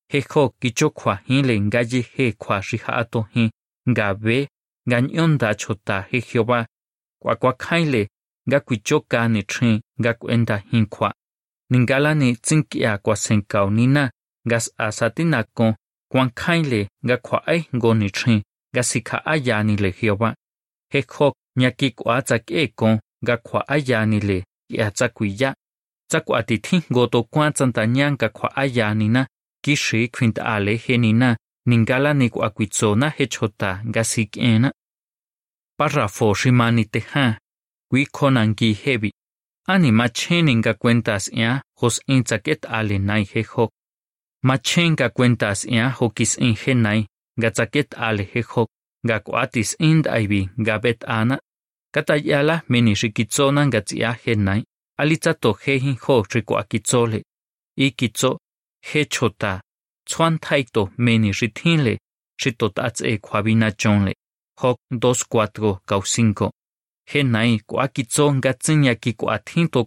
He 0.08 0.20
hok 0.20 0.54
kicho 0.60 0.90
kwa 0.90 1.18
hi 1.26 1.42
le 1.42 1.60
nga 1.60 1.80
ye 1.80 2.02
he 2.14 2.32
kwa 2.32 2.62
shi 2.62 2.76
ha 2.76 2.92
ato 2.96 3.26
hi 3.34 3.50
nga 3.90 4.14
be, 4.14 4.48
nga 4.88 5.00
nyonda 5.00 5.54
chota 5.54 6.06
he 6.10 6.20
Jehová. 6.20 6.66
Kwa 7.22 7.36
kwa 7.36 7.52
kaile 7.52 8.08
nga 8.48 8.60
kwicho 8.60 9.00
ka 9.00 9.28
ni 9.28 9.42
trin, 9.42 9.80
nga 10.00 10.14
kwenda 10.14 10.56
hin 10.56 10.86
kwa 10.86 11.14
ningala 11.70 12.14
ni 12.14 12.36
tsinkia 12.36 12.98
kwa 12.98 13.16
senkau 13.16 13.70
nina 13.70 14.10
gas 14.46 14.74
asatina 16.14 16.30
kon 16.30 16.30
kwan 16.30 16.30
kaile 16.34 16.88
nga 17.04 17.16
kwa 17.16 17.46
ai 17.46 17.68
ngo 17.76 17.94
ni 17.94 18.10
trin 18.10 18.42
ga 18.74 18.82
sika 18.82 19.26
aya 19.26 19.62
ni 19.62 19.76
le 19.76 19.92
Jehová. 19.92 20.34
He 20.90 21.04
hok 21.08 21.34
nyaki 21.56 21.90
kwa 21.90 22.22
tsa 22.22 22.38
ke 22.38 22.72
kon 22.74 23.00
ga 23.24 23.36
kwa 23.36 23.68
aya 23.68 24.06
ni 24.06 24.20
le 24.20 24.44
ya 24.68 24.90
tsa 24.90 25.08
kuya 25.08 25.54
tsa 26.08 26.20
kwa 26.20 26.42
ti 26.42 26.58
thin 26.58 26.82
go 26.90 27.06
to 27.06 27.22
kwa 27.22 27.50
tsanta 27.52 27.86
nyang 27.86 28.16
ga 28.18 28.28
kwa 28.28 28.56
aya 28.56 28.94
ni 28.94 29.08
na, 29.08 29.26
ki 29.62 29.76
shi 29.76 30.08
kwint 30.08 30.38
ale 30.38 30.76
he 30.76 30.96
ni 30.98 31.12
na, 31.12 31.36
ningala 31.66 32.14
ni 32.14 32.30
kwa 32.30 32.50
kwitso 32.50 32.94
na 32.94 33.10
he 33.10 33.26
chota 33.26 33.80
ga 33.84 34.04
sikena 34.04 34.72
Parrafo 35.78 36.34
shimani 36.34 36.84
te 36.84 37.00
ha, 37.00 37.38
kui 37.90 38.06
konangi 38.06 38.72
hebi 38.72 39.12
ani 39.66 39.92
macheninga 39.92 40.74
cuentas 40.74 41.32
ya 41.32 41.62
hos 41.78 42.00
inzaket 42.06 42.64
ale 42.66 42.98
nai 42.98 43.24
he 43.24 43.42
hok 43.42 43.70
machenga 44.42 45.08
cuentas 45.08 45.64
ya 45.64 45.90
hokis 45.90 46.38
ingenai, 46.38 47.06
gatzaket 47.40 47.94
ale 47.98 48.24
hejok, 48.34 48.68
gakuatis 49.06 49.76
ind 49.78 50.06
aibi 50.08 50.48
gabet 50.58 51.04
ana 51.06 51.38
katayala 51.94 52.62
mini 52.68 52.96
shikitsona 52.96 53.66
gatsia 53.66 54.16
genai, 54.24 54.64
alitzato 54.98 55.52
he 55.52 55.78
hin 55.78 55.96
ho 56.02 56.22
rikuakitsole 56.34 57.22
ikitzo, 57.76 58.38
he 58.80 59.04
chota 59.04 59.60
chuan 60.08 60.38
taito 60.38 60.90
meni 60.98 61.32
shitinle 61.32 61.98
shitotats 62.40 63.00
e 63.00 63.18
kwabina 63.18 63.70
chonle 63.72 64.14
hok 64.60 64.78
24 64.92 65.78
he 65.84 65.92
nai 65.92 66.02
cinco. 66.04 66.50
Genai 67.12 67.60
kuakitzo 67.66 68.40
tsinya 68.58 68.94
ki 68.94 69.12
kwa 69.12 69.38
thin 69.38 69.68
to 69.68 69.84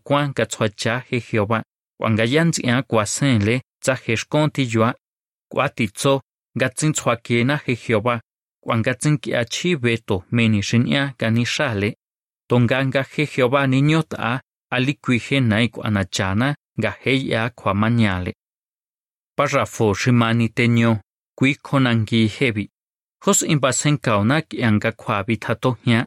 cha 0.76 1.00
he 1.10 1.20
Jehová 1.20 1.64
kwa 2.00 2.12
nga 2.12 3.62
yan 3.88 3.98
tsia 3.98 4.25
kwa 4.27 4.38
sen 4.38 4.46
le 4.46 4.46
tsa 4.46 4.46
he 4.46 4.50
ti 4.51 4.63
yua 4.74 4.94
kwa 5.50 5.70
ti 5.70 5.88
tso 5.88 6.22
nga 6.58 6.70
tsin 6.70 6.94
chwa 6.94 7.18
na 7.46 7.58
he 7.58 7.75
Jehová 7.75 8.22
kwa 8.63 8.77
nga 8.77 8.94
tsin 8.96 9.18
chi 9.50 9.75
be 9.75 9.98
meni 10.32 10.62
shin 10.62 10.88
ya 10.88 11.13
ga 11.20 11.30
ni 11.30 11.46
shale 11.46 11.96
to 12.48 12.58
he 12.58 13.25
Jehová 13.25 13.68
ni 13.68 13.82
nyot 13.82 14.13
a 14.18 14.42
ali 14.72 14.94
kui 14.94 15.20
he 15.20 15.39
nai 15.39 15.68
kwa 15.70 15.89
na 15.89 16.92
he 17.01 17.27
ya 17.27 17.50
kwa 17.50 17.74
manyale 17.74 18.34
Parrafo 19.38 19.94
shimani 19.94 20.50
tenyo, 20.50 21.01
kui 21.38 21.56
konangi 21.56 22.27
hebi 22.27 22.70
hos 23.25 23.42
imbasen 23.42 23.98
kauna 23.98 24.42
kianga 24.42 24.92
kwa 24.92 25.24
bitato 25.24 25.77
hia 25.84 26.06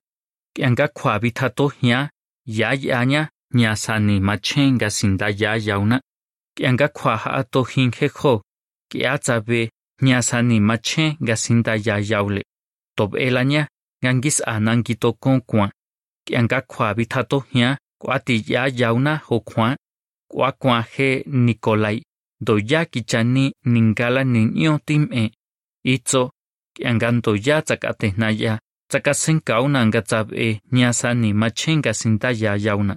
kianga 0.54 0.88
kwa 0.88 1.18
bitato 1.18 1.68
hia, 1.68 2.10
ya 2.46 2.72
ya 2.72 3.04
nya 3.04 3.28
nya 3.54 3.76
sani 3.76 4.20
machenga 4.20 4.90
sinda 4.90 5.28
ya 5.28 5.56
yauna 5.56 6.00
kianga 6.58 6.88
kwa 6.88 7.16
ha 7.16 7.44
to 7.44 7.62
hinge 7.62 7.98
he 8.00 8.08
kho 8.08 8.42
ki 8.90 9.06
atsabe 9.06 9.70
nya 10.02 10.22
sani 10.22 10.60
machenga 10.60 11.36
sinda 11.36 11.74
ya 11.86 11.96
yaule 12.10 12.42
tob 12.96 13.16
elanya 13.16 13.68
ngangis 14.02 14.42
anangi 14.46 14.94
to 14.94 15.12
kon 15.12 15.40
kwan, 15.40 15.70
kianga 16.26 16.60
kwa 16.60 16.94
bitato 16.94 17.38
hia 17.40 17.78
kwa 18.00 18.18
ti 18.20 18.44
ya 18.46 18.70
yauna 18.74 19.16
ho 19.16 19.40
kwan, 19.40 19.76
kwa 20.30 20.52
kwan 20.52 20.82
he 20.92 21.24
nikolai 21.26 22.02
do 22.40 22.58
ya 22.58 22.84
kichani 22.84 23.54
ningala 23.64 24.24
ninyo 24.24 24.78
tim 24.84 25.08
e 25.12 25.24
itzo, 25.24 25.32
itso 25.94 26.30
kianganto 26.74 27.36
ya 27.36 27.62
tsakate 27.62 28.14
na 28.16 28.30
ya 28.30 28.58
tsakasen 28.90 29.40
kauna 29.40 29.86
nga 29.86 30.02
tsab 30.02 30.32
e 30.34 30.60
nyasa 30.72 31.14
ni 31.14 31.32
machenga 31.32 31.94
sinta 31.94 32.30
ya 32.30 32.56
yauna 32.56 32.96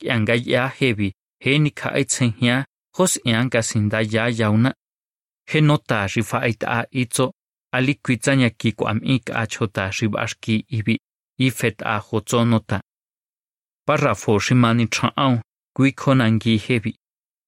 kianga 0.00 0.34
ya 0.34 0.68
hebi 0.68 1.12
he 1.42 1.58
ni 1.58 1.70
ka 1.70 1.92
aitsen 1.92 2.32
ya 2.40 2.64
hos 2.96 3.20
ianga 3.24 3.62
sinda 3.62 4.00
ya 4.00 4.28
yauna. 4.28 4.74
He 5.46 5.60
nota 5.60 6.06
rifa 6.06 6.40
aita 6.42 6.86
itzo, 6.90 7.32
ali 7.72 7.94
kuitzanya 7.94 8.50
kiko 8.50 8.88
am 8.88 9.00
ik 9.04 9.30
a 9.30 9.46
chota 9.46 9.90
ribashki 9.90 10.64
ibi 10.68 10.98
ifet 11.38 11.82
a 11.82 11.98
hotso 11.98 12.44
nota. 12.44 12.80
Parrafo 13.86 14.38
shimani 14.38 14.86
cha'au, 14.88 15.40
kui 15.74 15.92
konangi 15.92 16.56
hebi 16.58 16.96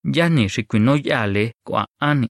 yani 0.03 0.47
rikwino 0.47 0.95
yale 1.03 1.53
kwa 1.67 1.87
ani. 1.99 2.29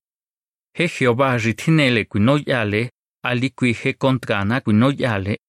He 0.74 0.88
Jehová 0.88 1.38
rithinele 1.38 2.06
kwino 2.06 2.40
yale 2.46 2.92
ali 3.24 3.50
kui 3.50 3.74
he 3.74 3.94
kontrana 3.94 4.62
kwino 4.62 4.92
yale. 4.98 5.40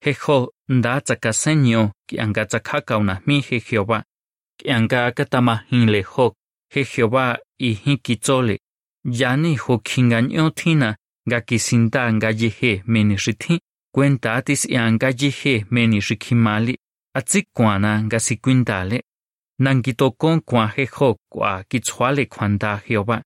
He 0.00 0.12
ho 0.12 0.52
nda 0.68 1.00
tsakasenyo 1.00 1.92
ki 2.08 2.20
anga 2.20 2.46
tsakakauna 2.46 3.20
mi 3.26 3.40
he 3.40 3.60
Jehová. 3.60 4.04
Ki 4.58 4.70
anga 4.70 5.06
akatama 5.06 5.64
hinle 5.70 6.02
ho 6.02 6.34
he 6.72 6.84
Jehová 6.84 7.38
y 7.58 7.74
hi 7.74 7.96
kitsole 7.96 8.58
yani 9.04 9.56
ho 9.56 9.78
kinganyo 9.78 10.50
thina 10.50 10.96
ga 11.30 11.40
kisinda 11.40 12.12
nga 12.12 12.30
yehe 12.30 12.82
meni 12.86 13.16
rithi 13.16 13.60
atis 14.38 14.64
y 14.64 14.76
anga 14.78 15.10
yehe 15.20 15.64
meni 15.70 16.00
rikimali 16.00 16.74
atsikwana 17.14 18.02
nga 18.02 18.18
nangito 19.58 20.10
kon 20.10 20.40
kwa 20.40 20.66
he 20.68 20.84
ho 20.92 21.16
kwa 21.32 21.64
kitswale 21.64 22.26
kwanta 22.26 22.80
Jehová 22.88 23.22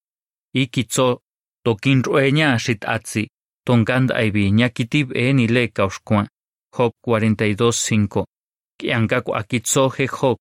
y 0.54 0.66
kitzo 0.66 1.20
to 1.64 1.74
kinrueña 1.76 2.58
shit 2.58 2.84
atzi, 2.84 3.28
tongand 3.66 4.10
aibi 4.12 4.50
ñakitib 4.52 5.12
e 5.14 5.32
ni 5.32 5.46
le 5.46 5.68
kaushkwan. 5.68 6.26
Job 6.76 6.92
42.5. 7.06 8.24
Kianga 8.78 9.20
kwa 9.20 9.42
kitzo 9.42 9.88
he 9.88 10.06
Job, 10.06 10.36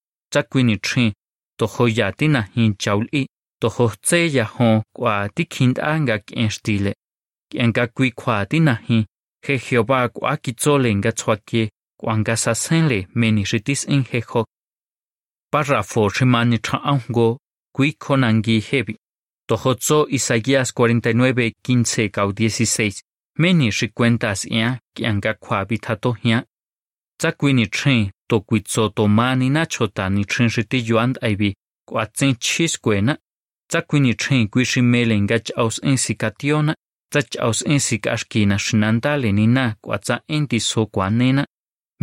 chakwini 1.59 1.95
trin, 1.95 1.97
toho 1.97 2.01
yati 2.01 2.27
na 2.27 2.41
hin 2.41 2.75
chauli, 2.77 3.27
toho 3.61 3.91
tse 4.01 4.27
ya 4.33 4.45
hon 4.45 4.81
kwa 4.93 5.29
tikind 5.29 5.79
anga 5.79 6.19
kienstile. 6.19 6.95
Kianga 7.51 7.87
kui 7.87 8.11
kwa 8.11 8.45
ti 8.45 8.59
na 8.59 8.75
hin, 8.75 9.05
he 9.41 9.57
Jehová 9.57 10.09
kwa 10.09 10.37
kitso 10.37 10.77
le 10.77 10.95
nga 10.95 11.11
tswakie, 11.11 11.69
kwa 11.97 12.17
nga 12.17 12.37
sasenle 12.37 13.07
meni 13.15 13.45
shitis 13.45 13.85
in 13.87 14.03
he 14.03 14.21
Job. 14.21 14.45
Párrafo 15.51 16.09
shimani 16.09 16.59
traango, 16.59 17.39
kui 17.75 17.93
konangi 17.93 18.59
hebi. 18.59 18.97
Tohozo 19.47 20.07
Isaías 20.09 20.73
49, 20.73 21.53
15 21.63 22.09
cau 22.09 22.31
16. 22.31 23.01
Meni 23.37 23.71
shi 23.71 23.87
cuentas 23.87 24.45
ia 24.45 24.79
kianga 24.95 25.33
kwa 25.33 25.65
bitato 25.65 26.11
hia. 26.11 26.45
Za 27.21 27.31
tokuitsotomani 28.29 29.47
nachotani 29.55 30.23
chenxitiyuan 30.31 31.13
aibi 31.25 31.49
kuatsen 31.87 32.33
chiskuena 32.45 33.13
tsakuini 33.69 34.13
chen 34.21 34.49
kuiximelen 34.51 35.27
gach 35.29 35.49
aus 35.61 35.77
ensikationa 35.89 36.73
tsach 37.11 37.33
aus 37.45 37.59
ensik 37.73 38.07
axkina 38.07 38.55
xinantaleni 38.65 39.47
na 39.47 39.63
kuatsa 39.83 40.15
enti 40.35 40.59
sokuanena 40.59 41.43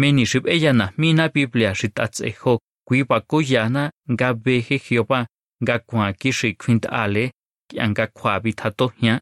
meni 0.00 0.24
xib 0.30 0.44
eyana 0.54 0.86
mina 0.96 1.24
biblia 1.34 1.72
xitatsejo 1.80 2.52
kuipakuyana 2.86 3.82
nga 4.12 4.28
beje 4.34 4.76
jehová 4.84 5.20
nga 5.62 5.76
kuan 5.88 6.14
kixi 6.20 6.50
khuint'ale 6.60 7.24
kianga 7.68 8.06
khuabi 8.16 8.52
tjatojña 8.58 9.14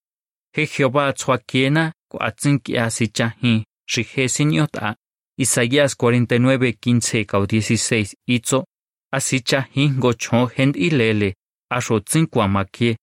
je 0.54 0.62
jehová 0.72 1.12
tsjuakiena 1.12 1.82
kuatsin 2.10 2.56
kiasichajin 2.64 3.58
xi 3.92 4.02
je 4.10 4.24
siniot'a 4.34 4.88
Isaías 5.36 5.96
49, 5.96 6.72
15 6.80 7.24
cau 7.26 7.46
16 7.46 8.14
itzo. 8.26 8.64
Asi 9.12 9.40
chahi 9.40 9.90
ngo 9.90 10.12
chon 10.12 10.48
hend 10.56 10.76
ilele. 10.76 11.34
Asho 11.70 12.00
tsinkwa 12.00 12.48
makie. 12.48 12.96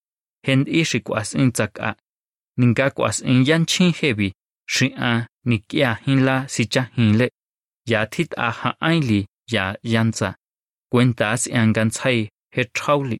Hend 0.46 0.68
ishi 0.68 1.00
kwa 1.00 1.26
sintzaka. 1.26 1.96
Ninga 2.58 2.90
kwa 2.90 3.14
sin 3.14 3.46
yanchin 3.46 3.92
hebi. 3.94 4.34
Shi 4.68 4.94
a 4.98 5.28
nikia 5.46 5.94
hinla 6.06 6.48
si 6.48 6.66
chahinle. 6.66 7.32
Ya 7.86 8.06
tit 8.06 8.34
a 8.38 8.52
ha 8.52 8.76
aili 8.80 9.28
ya 9.48 9.78
yanza. 9.84 10.36
Cuentas 10.92 11.48
anganzai 11.48 12.30
he 12.52 12.66
trauli. 12.66 13.20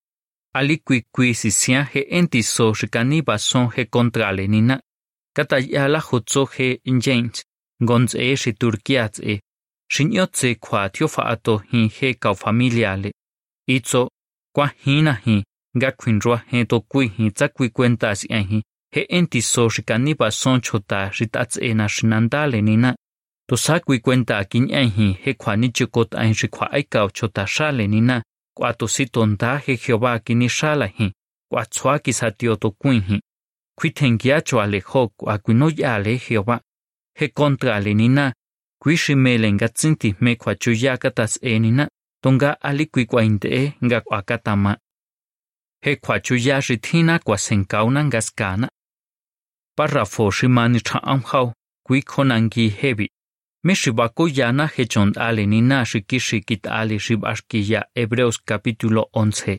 Ali 0.54 0.78
kui 0.78 1.04
kui 1.12 1.34
si 1.34 1.52
sia 1.52 1.84
he 1.84 2.02
enti 2.12 2.44
so 2.44 2.74
shikani 2.74 3.22
bason 3.22 3.70
he 3.76 3.86
kontrale 3.86 4.48
nina. 4.48 4.82
Kata 5.36 5.60
ya 5.60 5.88
la 5.88 6.00
hutso 6.00 6.46
he 6.46 6.80
James. 7.00 7.44
Gonz 7.82 8.16
e 8.16 8.36
shi 8.36 8.54
Turkiats 8.54 9.20
e. 9.20 9.40
Shinyot 9.92 10.36
se 10.36 10.56
kwa 10.56 10.90
tiofa 10.90 11.26
ato 11.26 11.58
hi 11.58 11.88
he 11.88 12.14
kau 12.14 12.36
familiale. 12.36 13.12
Itzo 13.68 14.10
kwa 14.56 14.68
hina 14.86 15.14
hi 15.14 15.44
ga 15.78 15.92
kwinroa 15.92 16.42
he 16.48 16.66
to 16.66 16.82
kui 16.82 17.08
hi 17.08 17.32
tsa 17.32 17.48
kui 17.48 17.70
cuentas 17.70 18.26
ya 18.30 18.40
hi. 18.40 18.64
He 18.94 19.02
enti 19.10 19.42
so 19.42 19.70
shikani 19.70 20.14
bason 20.16 20.62
chota 20.62 21.12
shitats 21.14 21.58
e 21.62 21.74
na 21.74 21.88
shinandale 21.90 22.62
nina. 22.62 22.96
To 23.50 23.58
sa 23.58 23.80
kui 23.80 24.00
cuenta 24.00 24.44
kin 24.46 24.70
ya 24.70 24.84
hi 24.84 25.18
he 25.24 25.34
kwa 25.34 25.56
ni 25.56 25.70
chukot 25.70 26.16
ain 26.16 26.34
shi 26.34 26.48
kwa 26.48 26.72
aikao 26.72 27.10
chota 27.10 27.48
shale 27.48 27.88
nina. 27.88 28.24
Kwa 28.58 28.74
to 28.74 28.88
si 28.88 29.06
tonta 29.06 29.58
he 29.58 29.76
Jehová 29.78 30.20
kini 30.20 30.50
shala 30.50 30.86
hi. 30.86 31.12
Kwa 31.52 31.66
tsua 31.66 32.00
ki 32.00 32.14
sa 32.14 32.32
tio 32.32 32.56
to 32.56 32.72
kui 32.72 33.00
hi. 33.00 33.22
Kui 33.76 33.90
tengia 33.92 34.42
cho 34.42 34.62
ale 34.62 34.80
ho 34.80 35.08
kwa 35.18 35.38
kui 35.38 35.54
no 35.54 35.70
ya 35.78 35.96
ale 35.96 36.18
Jehová. 36.18 36.60
He 37.14 37.28
kontra 37.28 37.76
ale 37.76 37.94
nina. 37.94 38.34
Kui 38.82 38.96
shi 38.98 39.16
tsinti, 39.70 40.16
me 40.22 40.36
kwa 40.36 40.56
chu 40.56 40.72
ya. 40.72 40.98
Tonga 42.24 42.58
ali 42.62 42.86
kui 42.86 43.06
kwa 43.06 43.24
inte 43.24 43.48
e 43.50 43.74
nga 43.86 44.02
kwa 44.02 44.22
katama. 44.22 44.78
He 45.84 45.96
kwa 45.96 46.20
chu 46.20 46.36
ya 46.36 46.62
shi 46.62 46.78
tina 46.78 47.20
kwa 47.20 47.38
senkauna 47.38 48.04
nga 48.06 48.22
skana. 48.22 48.70
Parrafo 49.78 50.32
shi 50.32 50.48
mani 50.48 50.82
cha 50.82 51.04
amhau. 51.04 51.54
Kui 51.86 52.02
konangi 52.02 52.70
hebi. 52.70 53.10
Me 53.64 53.76
shibako 53.76 54.28
yana 54.28 54.70
alinina 54.78 55.18
ale 55.18 55.46
ni 55.46 55.62
na 55.62 55.86
shikishikit 55.86 56.68
ale 56.68 57.00
shibashki 57.00 57.72
ya 57.72 57.86
Hebreos 57.96 58.40
capítulo 58.46 59.10
11. 59.14 59.58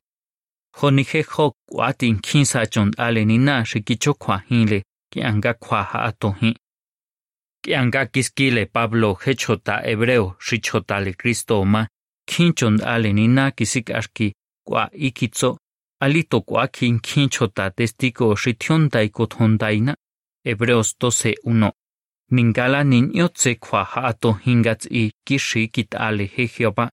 Jonije 0.81 1.23
ho 1.23 1.55
kwatin 1.69 2.19
kinsa 2.21 2.67
chond 2.67 2.95
alinina 2.99 3.65
ni 3.65 3.97
na 4.29 4.39
hinle, 4.49 4.83
ki 5.13 5.23
anga 5.23 5.55
kwa 5.55 5.83
ha 5.83 6.13
atohi. 7.63 7.69
Ki 7.69 7.75
anga 7.75 8.07
kiskile 8.07 8.67
Pablo 8.67 9.15
hechota 9.15 9.81
Hebreo 9.85 10.35
shichota 10.39 11.01
le 11.01 11.13
Cristo 11.15 11.65
ma 11.65 11.87
kinchond 12.27 12.83
ale 12.83 13.13
ni 13.13 13.29
na 13.29 13.51
kisikashki 13.51 14.35
kwa 14.67 14.91
ikitso 14.93 15.59
alito 16.01 16.41
kwa 16.41 16.69
kin 16.69 17.01
kinchota 17.01 17.71
testigo 17.71 18.37
shitiondai 18.37 19.09
kothondaina. 19.09 19.95
Hebreos 20.45 20.97
12.1 21.01 21.71
Ningala 22.31 22.85
niño 22.85 23.29
tse 23.29 23.55
kwa 23.55 23.85
hato 23.85 24.33
hingats 24.33 24.87
i 24.91 25.13
kishi 25.25 25.69
kit 25.69 25.95
ale 25.95 26.25
he 26.27 26.47
Jehová. 26.47 26.91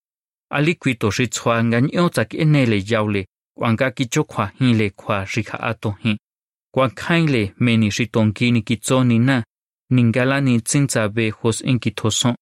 Ali 0.52 0.76
kwito 0.76 1.12
shi 1.12 1.28
tswa 1.28 1.64
nga 1.64 1.82
nyo 1.82 2.10
tsak 2.10 2.34
enele 2.34 2.84
yaule, 2.88 3.28
wanga 3.58 3.92
kicho 3.92 4.24
kwa 4.24 4.48
hinle 4.60 4.90
kwa 4.90 5.26
shi 5.26 5.42
hato 5.42 5.92
hin. 5.92 6.18
Kwa 6.74 6.90
kainle 6.90 7.54
meni 7.60 7.92
shi 7.92 8.08
tonkini 8.08 8.62
kitso 9.90 9.96
ni 9.96 10.02
na, 10.02 10.04
ningala 10.04 10.42
ni 10.42 10.62
tsinza 10.62 11.10
be 11.10 11.30
hos 11.30 11.62
inkitoson. 11.62 12.36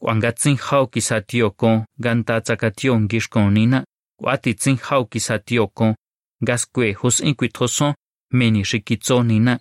Wanga 0.00 0.32
tsin 0.32 0.56
hao 0.56 0.86
kisatio 0.86 1.50
kon, 1.50 1.84
ganta 1.98 2.40
tsakatio 2.40 3.00
ngishkon 3.00 3.52
ni 3.52 3.66
na, 3.66 3.84
wati 4.20 4.54
tsin 4.54 4.76
hao 4.76 5.04
kisatio 5.04 5.66
kon, 5.68 5.94
gaskwe 6.40 6.92
hos 6.92 7.20
inkitoson, 7.20 7.94
meni 8.32 8.64
shi 8.64 8.80
kitso 8.80 9.22
ni 9.22 9.40
na. 9.40 9.58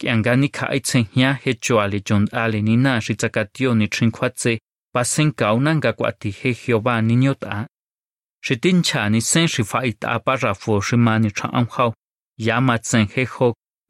Kiangani 0.00 0.48
kaitzen 0.48 1.04
hia 1.12 1.32
hecho 1.34 1.80
ale 1.80 2.00
jon 2.00 2.28
ale 2.32 2.62
ni 2.62 2.76
na 2.76 3.00
shitzakatio 3.00 3.74
ni 3.74 3.88
trinkwatse 3.88 4.60
pasen 4.92 5.32
kauna 5.32 5.74
nga 5.76 5.92
kwati 5.92 6.30
he 6.30 6.52
Jehová 6.52 7.02
niñota. 7.02 7.66
Shitincha 8.42 9.08
ni 9.10 9.20
sen 9.20 9.48
shifait 9.48 10.04
aparafo 10.04 10.80
shimani 10.80 11.30
chaamhao. 11.30 11.94
Yama 12.38 12.78
tsen 12.78 13.06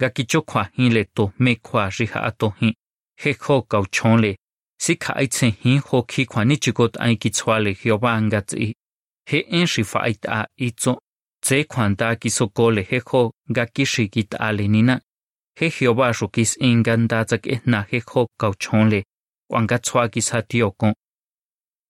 ga 0.04 0.10
ki 0.16 0.24
chokwa 0.30 0.62
hin 0.76 0.92
le 0.92 1.04
to 1.16 1.24
me 1.38 1.54
kwa 1.66 1.88
ri 1.98 2.06
ha 2.12 2.30
to 2.38 2.48
hin. 2.60 2.74
He 3.22 3.32
kho 3.42 3.56
kau 3.70 3.84
chon 3.96 4.20
le. 4.20 4.32
Si 4.78 4.96
kha 5.02 5.12
ai 5.20 5.28
chen 5.36 5.52
hin 5.62 5.78
ho 5.86 6.02
ki 6.02 6.24
kwa 6.30 6.44
ni 6.44 6.56
chi 6.62 6.72
go 6.76 6.88
ai 7.04 7.16
ki 7.22 7.30
chwa 7.30 7.56
le 7.64 7.72
hyo 7.80 7.96
ba 8.02 8.10
anga 8.18 8.40
chi 8.50 8.74
he 9.30 9.38
en 9.58 9.66
shi 9.72 9.82
fa 9.90 9.98
ai 10.08 10.14
ta 10.24 10.44
i 10.66 10.68
cho 10.82 10.92
che 11.46 11.64
khwan 11.70 11.96
da 12.00 12.08
ki 12.20 12.30
so 12.36 12.48
ko 12.56 12.64
le 12.76 12.82
he 12.90 12.98
kho 13.08 13.22
ga 13.56 13.64
ki 13.74 13.84
shi 13.92 14.04
ki 14.14 14.22
ta 14.32 14.50
le 14.50 14.66
ni 14.68 14.82
na. 14.88 14.98
He 15.58 15.66
hyo 15.76 15.94
ba 15.98 16.12
shu 16.12 16.28
ki 16.34 16.44
in 16.68 16.82
gan 16.86 17.06
da 17.06 17.24
cha 17.24 17.36
ke 17.44 17.60
na 17.66 17.78
he 17.90 18.00
kho 18.10 18.26
kau 18.40 18.52
chon 18.62 18.90
le. 18.92 19.00
Wang 19.52 19.68
chwa 19.86 20.08
ki 20.12 20.20
sa 20.28 20.38
ti 20.48 20.62
o 20.62 20.70
ko. 20.70 20.92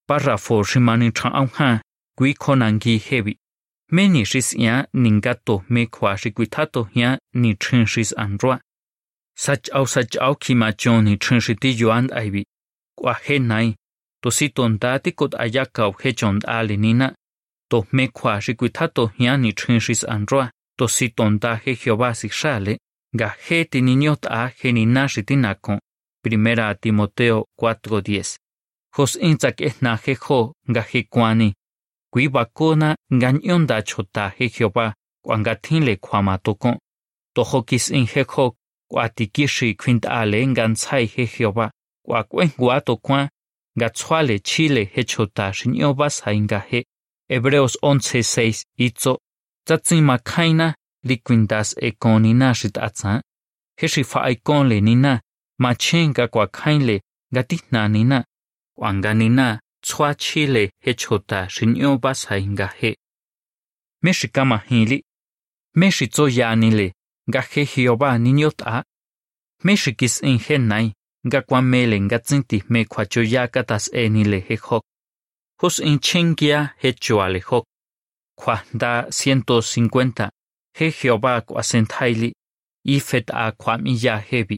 Para 0.08 0.36
fo 0.44 0.62
shi 0.62 0.78
cha 1.18 1.28
au 1.40 1.46
ha. 1.56 1.80
Gui 2.16 2.34
ko 2.34 2.54
nang 2.54 2.78
Meni 3.90 4.24
shis 4.24 4.54
ya 4.54 4.86
ningato 4.94 5.64
me 5.68 5.86
kwa 5.86 6.16
shikuitato 6.18 6.88
ya 6.94 7.18
ni 7.34 7.54
chen 7.54 7.86
shis 7.86 8.14
androa. 8.18 8.60
Sach 9.36 9.68
au 9.72 9.86
sach 9.86 10.16
au 10.20 10.36
kima 10.36 10.72
chon 10.72 11.04
ni 11.04 11.16
chen 11.18 11.40
shiti 11.40 11.80
yuand 11.80 12.12
aibi. 12.12 12.46
Kwa 12.98 13.14
he 13.14 13.38
nai, 13.38 13.76
to 14.22 14.30
si 14.30 14.48
tondati 14.48 15.12
kot 15.12 15.34
ayakau 15.34 15.92
he 16.02 16.12
chond 16.12 16.44
ali 16.48 16.76
nina. 16.76 17.14
To 17.70 17.86
me 17.92 18.08
kwa 18.08 18.40
shikuitato 18.40 19.10
ya 19.18 19.36
ni 19.36 19.52
chen 19.52 19.80
shis 19.80 20.04
androa, 20.04 20.50
to 20.78 20.88
si 20.88 21.08
tonda 21.08 21.56
he 21.56 21.74
Jehová 21.74 22.14
si 22.14 22.28
shale. 22.28 22.78
ga 23.16 23.28
heti 23.48 23.80
niñot 23.80 24.26
a 24.30 24.50
geninashi 24.62 25.22
tinako. 25.22 25.78
Primera 26.22 26.74
Timoteo 26.74 27.44
4.10. 27.60 28.36
Jos 28.96 29.16
inzak 29.16 29.60
ehna 29.60 29.98
jejo 30.06 30.52
ga 30.68 30.82
jekwani. 30.92 31.54
Kui 32.14 32.28
bakona 32.28 32.94
da 33.66 33.82
chota 33.82 34.32
he 34.36 34.48
Jehová 34.48 34.94
kwangatinle 35.24 35.96
kwamatoko. 35.96 36.78
Tohokis 37.34 37.90
in 37.90 38.06
jejo 38.06 38.54
le 38.88 39.74
kwintale 39.74 40.46
nganzai 40.46 41.06
he 41.06 41.26
Jehová 41.26 41.70
kwakwen 42.06 42.50
guato 42.56 42.96
kwa 42.96 43.28
gatswale 43.76 44.38
chile 44.38 44.84
hechota 44.84 45.52
shinyobas 45.52 46.22
haingahe. 46.22 46.84
Hebreos 47.28 47.78
11.6 47.82 48.64
itzo. 48.76 49.18
Tzatzima 49.66 50.18
kaina 50.18 50.74
liquindas 51.02 51.74
e 51.80 51.90
conina 51.92 52.54
shit 52.54 52.78
atsa, 52.78 53.22
heshi 53.76 54.04
fa 54.04 54.30
icon 54.30 54.68
le 54.68 54.80
nina, 54.80 55.20
machenga 55.58 56.28
kwa 56.28 56.46
kainle 56.46 57.02
gatina 57.32 57.88
nina, 59.88 60.04
wanga 60.04 60.08
nina, 60.08 60.14
tswa 60.14 60.14
chile 60.14 60.70
hechota 60.80 61.48
shinyo 61.48 61.98
basa 61.98 62.38
inga 62.38 62.66
he. 62.66 62.96
Meshi 64.02 64.28
kama 64.28 64.58
hili, 64.58 65.04
meshi 65.74 66.06
tso 66.06 66.28
yanile, 66.28 66.92
ga 67.30 67.40
he 67.40 67.64
hioba 67.64 68.18
ninyota, 68.18 68.84
Me 69.64 69.76
xikis 69.76 70.22
in 70.22 70.38
genai, 70.38 70.92
nga 71.26 71.42
kwamele 71.42 72.00
nga 72.00 72.18
tsinti 72.18 72.62
me 72.68 72.84
kwachoyaka 72.84 73.64
tas 73.64 73.90
enile 73.92 74.40
hejok. 74.40 74.82
Hus 75.60 75.78
in 75.78 75.98
chengia 75.98 76.74
hechuale 76.78 77.40
hok. 77.40 77.64
Kwa 78.36 78.62
da 78.74 79.06
150, 79.10 80.30
he 80.74 80.90
Jehová 80.90 81.40
kwasenthaili, 81.40 82.34
ifet 82.84 83.30
a 83.30 83.52
kwamiya 83.52 84.18
hebi. 84.18 84.52